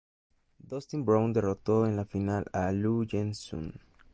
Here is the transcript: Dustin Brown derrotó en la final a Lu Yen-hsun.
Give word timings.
Dustin 0.57 1.05
Brown 1.05 1.31
derrotó 1.31 1.85
en 1.85 1.95
la 1.95 2.05
final 2.05 2.45
a 2.53 2.71
Lu 2.71 3.05
Yen-hsun. 3.05 3.79